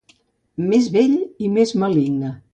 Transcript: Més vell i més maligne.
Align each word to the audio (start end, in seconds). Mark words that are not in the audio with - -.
Més 0.71 0.87
vell 0.95 1.13
i 1.49 1.53
més 1.61 1.77
maligne. 1.85 2.35